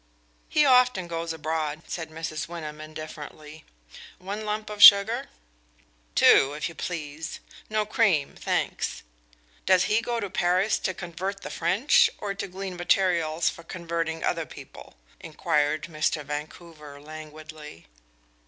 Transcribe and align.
"He 0.49 0.65
often 0.65 1.07
goes 1.07 1.31
abroad," 1.31 1.83
said 1.87 2.09
Mrs. 2.09 2.47
Wyndham 2.47 2.81
indifferently. 2.81 3.65
"One 4.17 4.45
lump 4.45 4.71
of 4.71 4.81
sugar?" 4.81 5.27
"Two, 6.15 6.53
if 6.55 6.67
you 6.67 6.73
please 6.73 7.39
no 7.69 7.85
cream 7.85 8.33
thanks. 8.35 9.03
Does 9.67 9.83
he 9.83 10.01
go 10.01 10.19
to 10.19 10.27
Paris 10.27 10.79
to 10.79 10.95
convert 10.95 11.41
the 11.41 11.51
French, 11.51 12.09
or 12.17 12.33
to 12.33 12.47
glean 12.47 12.75
materials 12.77 13.47
for 13.51 13.61
converting 13.61 14.23
other 14.23 14.47
people?" 14.47 14.95
inquired 15.19 15.83
Mr. 15.83 16.23
Vancouver 16.23 16.99
languidly. 16.99 17.85